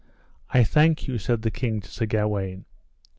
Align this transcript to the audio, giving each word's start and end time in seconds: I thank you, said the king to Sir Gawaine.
I 0.49 0.63
thank 0.63 1.07
you, 1.07 1.19
said 1.19 1.43
the 1.43 1.51
king 1.51 1.79
to 1.79 1.87
Sir 1.87 2.07
Gawaine. 2.07 2.65